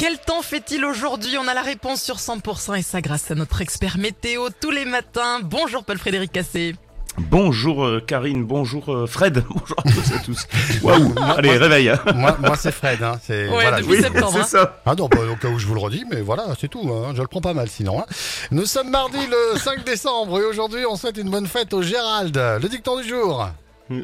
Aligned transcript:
Quel 0.00 0.16
temps 0.18 0.40
fait-il 0.40 0.82
aujourd'hui? 0.86 1.36
On 1.38 1.46
a 1.46 1.52
la 1.52 1.60
réponse 1.60 2.00
sur 2.02 2.16
100% 2.16 2.78
et 2.78 2.80
ça 2.80 3.02
grâce 3.02 3.30
à 3.30 3.34
notre 3.34 3.60
expert 3.60 3.98
météo 3.98 4.48
tous 4.58 4.70
les 4.70 4.86
matins. 4.86 5.40
Bonjour 5.42 5.84
Paul-Frédéric 5.84 6.32
Cassé. 6.32 6.74
Bonjour 7.18 7.84
euh, 7.84 8.00
Karine, 8.00 8.44
bonjour 8.44 8.90
euh, 8.90 9.06
Fred, 9.06 9.44
bonjour 9.50 9.76
à 9.78 9.82
tous 9.82 10.10
et 10.10 10.14
à 10.14 10.18
tous. 10.20 10.46
Waouh, 10.82 11.12
allez 11.36 11.54
réveil. 11.58 11.92
Moi, 12.14 12.34
moi 12.40 12.56
c'est 12.56 12.72
Fred. 12.72 13.02
Hein. 13.02 13.20
C'est, 13.22 13.42
Ouais, 13.48 13.50
voilà, 13.64 13.82
depuis 13.82 13.96
je- 13.96 14.02
septembre, 14.04 14.30
c'est 14.32 14.38
hein. 14.40 14.44
ça. 14.64 14.80
Ah 14.86 14.94
non, 14.94 15.06
bah, 15.08 15.18
au 15.30 15.36
cas 15.36 15.48
où 15.48 15.58
je 15.58 15.66
vous 15.66 15.74
le 15.74 15.80
redis, 15.80 16.06
mais 16.10 16.22
voilà, 16.22 16.44
c'est 16.58 16.68
tout. 16.68 16.90
hein. 16.90 17.12
Je 17.14 17.20
le 17.20 17.28
prends 17.28 17.42
pas 17.42 17.52
mal 17.52 17.68
sinon. 17.68 18.00
hein. 18.00 18.06
Nous 18.52 18.64
sommes 18.64 18.88
mardi 18.88 19.18
le 19.26 19.58
5 19.58 19.84
décembre 19.84 20.40
et 20.40 20.44
aujourd'hui 20.44 20.86
on 20.90 20.96
souhaite 20.96 21.18
une 21.18 21.28
bonne 21.28 21.46
fête 21.46 21.74
au 21.74 21.82
Gérald. 21.82 22.34
Le 22.36 22.68
dicton 22.70 22.98
du 23.02 23.06
jour. 23.06 23.50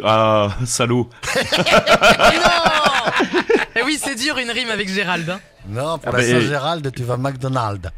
Ah, 0.04 0.48
salaud. 0.66 1.08
non 1.36 2.95
oui, 3.96 4.02
c'est 4.04 4.14
dur 4.14 4.38
une 4.38 4.50
rime 4.50 4.70
avec 4.70 4.88
Gérald. 4.88 5.28
hein. 5.30 5.40
Non, 5.68 5.98
pour 5.98 6.14
Ah 6.14 6.18
la 6.18 6.18
bah, 6.18 6.24
Saint-Gérald, 6.24 6.92
tu 6.94 7.02
vas 7.02 7.16
McDonald's. 7.16 7.88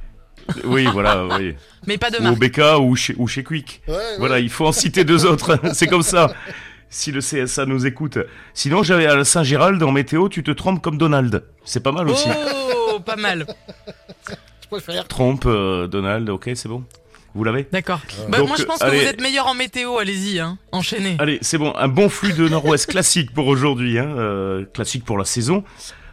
Oui, 0.65 0.87
voilà, 0.93 1.27
oui. 1.27 1.55
Mais 1.87 1.99
pas 1.99 2.11
de 2.11 2.17
Ou 2.17 2.21
au 2.21 2.23
marque. 2.23 2.39
BK 2.39 2.61
ou 2.81 2.97
chez, 2.97 3.15
ou 3.19 3.27
chez 3.27 3.45
Quick. 3.45 3.83
Ouais, 3.87 3.95
ouais. 3.95 4.01
Voilà, 4.19 4.39
il 4.39 4.49
faut 4.49 4.67
en 4.67 4.73
citer 4.73 5.05
deux 5.05 5.27
autres. 5.27 5.59
C'est 5.75 5.87
comme 5.87 6.03
ça. 6.03 6.33
Si 6.89 7.13
le 7.13 7.21
CSA 7.21 7.67
nous 7.67 7.85
écoute. 7.87 8.19
Sinon, 8.55 8.83
j'avais 8.83 9.07
à 9.07 9.23
Saint-Gérald 9.25 9.83
en 9.83 9.93
météo, 9.93 10.31
tu 10.31 10.43
te 10.43 10.51
trompes 10.51 10.81
comme 10.83 10.97
Donald. 10.97 11.45
C'est 11.65 11.83
pas 11.83 11.93
mal 11.93 12.09
aussi. 12.09 12.29
Oh, 12.91 12.99
pas 13.01 13.17
mal. 13.17 13.47
Je 14.63 14.69
préfère. 14.71 15.07
Trompe, 15.07 15.45
euh, 15.47 15.87
Donald, 15.87 16.29
ok, 16.31 16.51
c'est 16.55 16.69
bon. 16.69 16.85
Vous 17.39 17.45
l'avez 17.45 17.69
D'accord. 17.71 18.01
Bah, 18.29 18.39
Donc, 18.39 18.49
moi 18.49 18.57
je 18.59 18.65
pense 18.65 18.81
que 18.81 18.91
vous 18.91 19.07
êtes 19.07 19.21
meilleur 19.21 19.47
en 19.47 19.55
météo, 19.55 19.99
allez-y, 19.99 20.41
hein. 20.41 20.59
enchaînez. 20.73 21.15
Allez, 21.21 21.39
c'est 21.41 21.57
bon, 21.57 21.73
un 21.77 21.87
bon 21.87 22.09
flux 22.09 22.33
de 22.33 22.49
nord-ouest 22.49 22.87
classique 22.91 23.33
pour 23.33 23.47
aujourd'hui, 23.47 23.97
hein, 23.97 24.09
euh, 24.09 24.65
classique 24.65 25.05
pour 25.05 25.17
la 25.17 25.25
saison. 25.25 25.63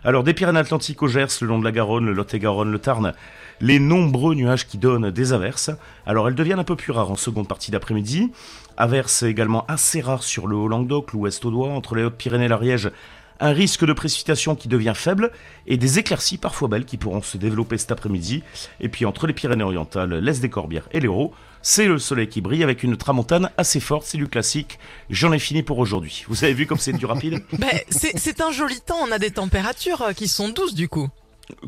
Alors, 0.03 0.23
des 0.23 0.35
Pyrénées-Atlantiques 0.35 1.01
au 1.01 1.07
Gers, 1.07 1.25
le 1.41 1.47
long 1.47 1.57
de 1.57 1.63
la 1.63 1.71
Garonne, 1.71 2.05
le 2.05 2.13
Lot-et-Garonne, 2.13 2.71
le 2.71 2.77
Tarn, 2.77 3.13
les 3.59 3.79
nombreux 3.79 4.35
nuages 4.35 4.67
qui 4.67 4.77
donnent 4.77 5.09
des 5.09 5.33
averses. 5.33 5.71
Alors, 6.05 6.27
elles 6.27 6.35
deviennent 6.35 6.59
un 6.59 6.63
peu 6.63 6.75
plus 6.75 6.91
rares 6.91 7.09
en 7.09 7.15
seconde 7.15 7.47
partie 7.47 7.71
d'après-midi. 7.71 8.31
Averses 8.77 9.23
également 9.23 9.65
assez 9.67 10.01
rares 10.01 10.21
sur 10.21 10.45
le 10.45 10.55
Haut-Languedoc, 10.55 11.11
l'Ouest 11.11 11.43
Audois, 11.43 11.69
entre 11.69 11.95
les 11.95 12.03
Hautes-Pyrénées 12.03 12.45
et 12.45 12.49
l'Ariège. 12.49 12.91
Un 13.39 13.51
risque 13.51 13.85
de 13.85 13.93
précipitation 13.93 14.55
qui 14.55 14.67
devient 14.67 14.93
faible 14.95 15.31
et 15.67 15.77
des 15.77 15.99
éclaircies 15.99 16.37
parfois 16.37 16.67
belles 16.67 16.85
qui 16.85 16.97
pourront 16.97 17.21
se 17.21 17.37
développer 17.37 17.77
cet 17.77 17.91
après-midi. 17.91 18.43
Et 18.79 18.89
puis 18.89 19.05
entre 19.05 19.27
les 19.27 19.33
Pyrénées-Orientales, 19.33 20.19
l'Est 20.19 20.41
des 20.41 20.49
Corbières 20.49 20.87
et 20.91 20.99
l'Hérault, 20.99 21.33
c'est 21.61 21.87
le 21.87 21.97
soleil 21.97 22.29
qui 22.29 22.41
brille 22.41 22.63
avec 22.63 22.83
une 22.83 22.95
tramontane 22.95 23.49
assez 23.57 23.79
forte, 23.79 24.05
c'est 24.05 24.17
du 24.17 24.27
classique. 24.27 24.79
J'en 25.09 25.33
ai 25.33 25.39
fini 25.39 25.63
pour 25.63 25.79
aujourd'hui. 25.79 26.23
Vous 26.27 26.43
avez 26.43 26.53
vu 26.53 26.67
comme 26.67 26.77
c'est 26.77 26.93
du 26.93 27.05
rapide? 27.05 27.43
C'est 27.89 28.17
c'est 28.17 28.41
un 28.41 28.51
joli 28.51 28.79
temps, 28.81 28.99
on 29.01 29.11
a 29.11 29.19
des 29.19 29.31
températures 29.31 30.01
euh, 30.01 30.13
qui 30.13 30.27
sont 30.27 30.49
douces 30.49 30.75
du 30.75 30.87
coup. 30.87 31.09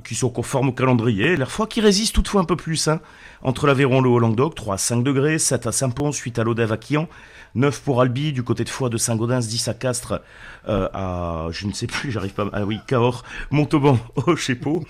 Qui 0.04 0.16
sont 0.16 0.30
conformes 0.30 0.70
au 0.70 0.72
calendrier, 0.72 1.38
l'air 1.38 1.52
froid 1.52 1.68
qui 1.68 1.82
résiste 1.82 2.16
toutefois 2.16 2.42
un 2.42 2.46
peu 2.46 2.56
plus. 2.56 2.88
Hein. 2.88 3.00
Entre 3.44 3.68
l'Aveyron 3.68 4.02
le 4.02 4.10
Haut-Languedoc, 4.10 4.56
3 4.56 4.76
à 4.76 4.78
5 4.78 5.04
degrés, 5.04 5.38
7 5.38 5.68
à 5.68 5.72
Saint-Pons, 5.72 6.18
8 6.18 6.40
à 6.40 6.44
Lodève 6.44 6.72
à 6.72 6.78
Quillan, 6.78 7.08
9 7.54 7.82
pour 7.82 8.02
Albi, 8.02 8.34
du 8.34 8.42
côté 8.42 8.64
de 8.64 8.70
Foix 8.70 8.90
de 8.90 8.98
Saint-Gaudens, 8.98 9.42
10 9.42 9.68
à 9.68 9.74
Castres, 9.76 10.22
euh, 10.68 10.90
à, 10.94 11.48
je 11.52 11.68
ne 11.68 11.74
sais 11.74 11.86
plus, 11.86 12.12
j'arrive 12.12 12.34
pas, 12.34 12.50
ah 12.54 12.66
oui, 12.66 12.80
Cahors, 12.88 13.24
Montauban, 13.52 14.00
Pau 14.62 14.84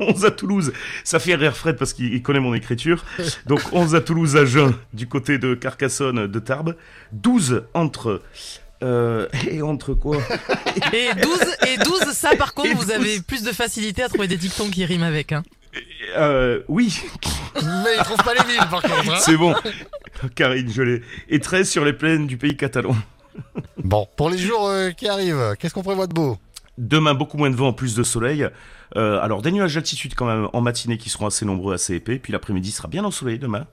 11 0.00 0.24
à 0.24 0.30
Toulouse, 0.30 0.72
ça 1.02 1.18
fait 1.18 1.34
rire 1.34 1.56
Fred 1.56 1.76
parce 1.76 1.92
qu'il 1.92 2.12
il 2.12 2.22
connaît 2.22 2.40
mon 2.40 2.54
écriture. 2.54 3.04
Donc 3.46 3.60
11 3.72 3.94
à 3.94 4.00
Toulouse, 4.00 4.36
à 4.36 4.44
Jeun, 4.44 4.74
du 4.92 5.06
côté 5.06 5.38
de 5.38 5.54
Carcassonne, 5.54 6.26
de 6.26 6.38
Tarbes. 6.38 6.76
12 7.12 7.64
entre... 7.74 8.22
Euh, 8.84 9.26
et 9.50 9.62
entre 9.62 9.94
quoi 9.94 10.18
Et 10.92 11.08
12, 11.20 11.38
et 11.68 11.76
12 11.78 12.00
ça 12.12 12.36
par 12.36 12.52
contre, 12.54 12.68
Et 12.68 12.74
vous 12.74 12.84
12. 12.84 12.90
avez 12.92 13.20
plus 13.20 13.42
de 13.42 13.50
facilité 13.50 14.02
à 14.02 14.08
trouver 14.08 14.28
des 14.28 14.36
dictons 14.36 14.68
qui 14.68 14.84
riment 14.84 15.04
avec. 15.04 15.32
Hein. 15.32 15.42
euh, 16.18 16.60
Oui, 16.68 17.00
Mais 17.56 17.94
il 17.98 18.02
trouve 18.04 18.18
pas 18.18 18.34
les 18.34 18.44
villes 18.52 18.68
par 18.70 18.82
contre. 18.82 19.10
hein. 19.10 19.18
c'est 19.20 19.36
bon. 19.36 19.54
Karine, 20.34 20.70
je 20.70 20.82
l'ai. 20.82 21.02
Et 21.28 21.40
13 21.40 21.68
sur 21.68 21.84
les 21.84 21.92
plaines 21.94 22.26
du 22.26 22.36
pays 22.36 22.56
catalan. 22.56 22.94
Bon, 23.78 24.06
pour 24.16 24.30
les 24.30 24.38
jours 24.38 24.68
euh, 24.68 24.90
qui 24.90 25.08
arrivent, 25.08 25.54
qu'est-ce 25.58 25.74
qu'on 25.74 25.82
prévoit 25.82 26.06
de 26.06 26.14
beau? 26.14 26.38
Demain, 26.76 27.14
beaucoup 27.14 27.36
moins 27.38 27.50
de 27.50 27.54
vent, 27.56 27.72
plus 27.72 27.94
de 27.94 28.02
soleil. 28.02 28.48
Euh, 28.96 29.20
alors, 29.20 29.42
des 29.42 29.52
nuages 29.52 29.74
d'altitude 29.74 30.14
quand 30.14 30.26
même 30.26 30.48
en 30.52 30.60
matinée 30.60 30.98
qui 30.98 31.08
seront 31.08 31.26
assez 31.26 31.44
nombreux, 31.44 31.72
assez 31.74 31.94
épais. 31.94 32.18
Puis 32.18 32.32
l'après-midi 32.32 32.72
sera 32.72 32.88
bien 32.88 33.04
ensoleillé 33.04 33.38
demain. 33.38 33.66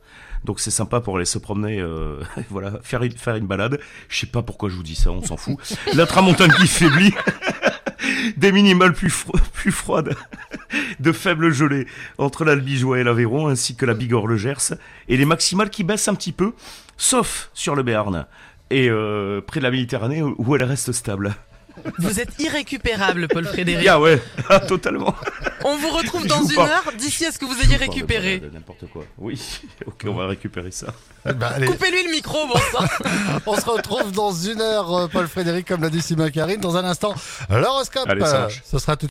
Donc 0.46 0.60
c'est 0.60 0.72
sympa 0.72 1.02
pour 1.02 1.18
aller 1.18 1.26
se 1.26 1.38
promener, 1.38 1.80
euh, 1.80 2.20
voilà, 2.50 2.80
faire 2.84 3.04
une, 3.04 3.12
faire 3.12 3.36
une 3.36 3.48
balade. 3.48 3.80
Je 4.10 4.20
sais 4.20 4.28
pas 4.28 4.42
pourquoi 4.44 4.70
je 4.70 4.76
vous 4.76 4.84
dis 4.84 4.96
ça, 4.96 5.12
on 5.12 5.22
s'en 5.24 5.38
fout. 5.38 5.58
La 5.96 6.06
tramontane 6.06 6.52
qui 6.54 6.68
faiblit. 6.68 7.14
Des 8.38 8.52
minimales 8.52 8.94
plus, 8.94 9.10
fro- 9.10 9.40
plus 9.54 9.72
froides. 9.72 10.16
De 11.00 11.12
faibles 11.12 11.52
gelées 11.52 11.86
entre 12.18 12.44
l'Albigeois 12.46 13.00
et 13.00 13.04
l'Aveyron, 13.04 13.48
ainsi 13.48 13.76
que 13.76 13.86
la 13.86 13.94
Bigorre, 13.94 14.28
le 14.28 14.38
Gers. 14.38 14.74
Et 15.08 15.18
les 15.18 15.26
maximales 15.26 15.70
qui 15.70 15.84
baissent 15.84 16.08
un 16.08 16.16
petit 16.16 16.32
peu, 16.32 16.54
sauf 16.98 17.50
sur 17.54 17.76
le 17.76 17.84
Béarn. 17.84 18.26
Et 18.70 18.90
euh, 18.90 19.42
près 19.42 19.60
de 19.60 19.64
la 19.64 19.72
Méditerranée, 19.72 20.22
où 20.24 20.56
elle 20.56 20.64
reste 20.64 20.92
stable. 20.92 21.36
Vous 22.00 22.20
êtes 22.20 22.40
irrécupérable, 22.40 23.28
Paul 23.28 23.46
Frédéric. 23.46 23.88
Ah 23.88 24.00
ouais, 24.00 24.22
ah, 24.50 24.60
totalement. 24.60 25.16
On 25.64 25.76
vous 25.78 25.90
retrouve 25.90 26.28
dans 26.28 26.44
une 26.44 26.56
pas. 26.56 26.68
heure, 26.68 26.92
d'ici 26.98 27.26
à 27.26 27.32
ce 27.32 27.40
que 27.40 27.46
vous 27.46 27.60
ayez 27.62 27.76
récupéré. 27.76 28.42
N'importe 28.54 28.86
quoi. 28.92 29.04
Oui, 29.18 29.62
ok, 29.86 30.06
on 30.08 30.14
va 30.14 30.28
récupérer 30.28 30.72
ça. 30.72 30.88
Eh 31.28 31.34
ben, 31.34 31.52
Coupez-lui 31.66 32.04
le 32.04 32.12
micro, 32.12 32.48
bon 32.48 32.60
sang. 32.72 32.86
On 33.46 33.56
se 33.56 33.66
retrouve 33.66 34.12
dans 34.12 34.32
une 34.32 34.62
heure, 34.62 34.94
euh, 34.96 35.08
Paul 35.08 35.28
Frédéric, 35.28 35.68
comme 35.68 35.82
l'a 35.82 35.90
dit 35.90 36.02
Simon 36.02 36.30
Karine. 36.30 36.60
Dans 36.60 36.78
un 36.78 36.86
instant, 36.86 37.14
l'horoscope. 37.50 38.10
Ce 38.64 38.80
sera 38.80 38.96
tout 38.96 39.10